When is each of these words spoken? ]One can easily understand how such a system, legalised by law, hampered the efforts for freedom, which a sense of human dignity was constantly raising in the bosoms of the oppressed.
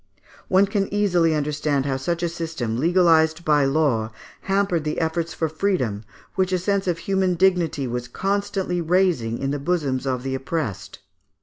]One 0.47 0.65
can 0.65 0.91
easily 0.91 1.35
understand 1.35 1.85
how 1.85 1.95
such 1.97 2.23
a 2.23 2.29
system, 2.29 2.79
legalised 2.79 3.45
by 3.45 3.65
law, 3.65 4.11
hampered 4.41 4.83
the 4.83 4.99
efforts 4.99 5.31
for 5.35 5.47
freedom, 5.47 6.05
which 6.33 6.51
a 6.51 6.57
sense 6.57 6.87
of 6.87 6.97
human 6.97 7.35
dignity 7.35 7.85
was 7.85 8.07
constantly 8.07 8.81
raising 8.81 9.37
in 9.37 9.51
the 9.51 9.59
bosoms 9.59 10.07
of 10.07 10.23
the 10.23 10.33
oppressed. 10.33 10.97